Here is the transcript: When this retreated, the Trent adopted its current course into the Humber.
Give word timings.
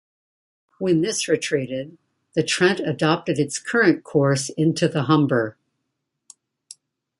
When 0.79 1.01
this 1.01 1.27
retreated, 1.27 1.95
the 2.33 2.41
Trent 2.41 2.79
adopted 2.79 3.37
its 3.37 3.59
current 3.59 4.03
course 4.03 4.49
into 4.49 4.87
the 4.87 5.03
Humber. 5.03 5.59